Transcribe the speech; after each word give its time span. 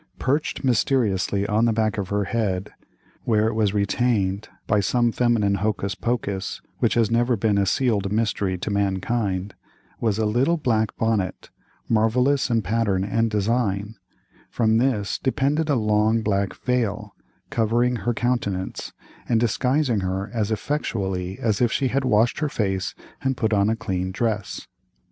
Perched 0.17 0.63
mysteriously 0.63 1.45
on 1.45 1.65
the 1.65 1.71
back 1.73 1.99
of 1.99 2.09
her 2.09 2.23
head, 2.23 2.71
where 3.23 3.45
it 3.47 3.53
was 3.53 3.75
retained 3.75 4.49
by 4.65 4.79
some 4.79 5.11
feminine 5.11 5.53
hocus 5.61 5.93
pocus, 5.93 6.59
which 6.79 6.95
has 6.95 7.11
ever 7.13 7.37
been 7.37 7.59
a 7.59 7.67
sealed 7.67 8.11
mystery 8.11 8.57
to 8.57 8.71
_man_kind, 8.71 9.51
was 9.99 10.17
a 10.17 10.25
little 10.25 10.57
black 10.57 10.97
bonnet, 10.97 11.51
marvellous 11.87 12.49
in 12.49 12.63
pattern 12.63 13.03
and 13.03 13.29
design; 13.29 13.93
from 14.49 14.79
this 14.79 15.19
depended 15.19 15.69
a 15.69 15.75
long 15.75 16.23
black 16.23 16.55
veil, 16.55 17.13
covering 17.51 17.97
her 17.97 18.13
countenance, 18.15 18.93
and 19.29 19.39
disguising 19.39 19.99
her 19.99 20.31
as 20.33 20.49
effectually 20.49 21.37
as 21.37 21.61
if 21.61 21.71
she 21.71 21.89
had 21.89 22.03
washed 22.05 22.39
her 22.39 22.49
face 22.49 22.95
and 23.21 23.37
put 23.37 23.53
on 23.53 23.69
a 23.69 23.75
clean 23.75 24.11
dress. 24.11 24.65